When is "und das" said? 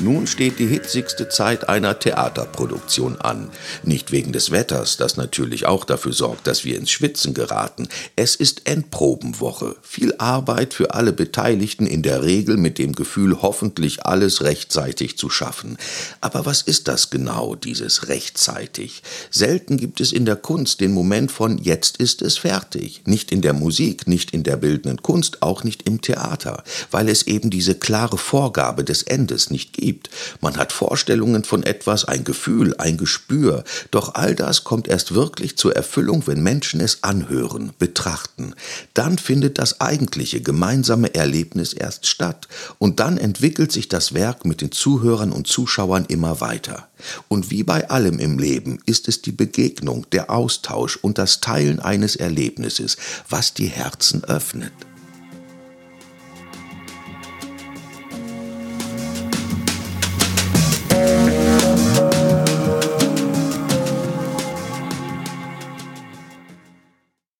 51.00-51.40